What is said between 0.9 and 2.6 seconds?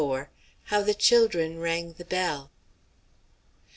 CHILDREN RANG THE BELL.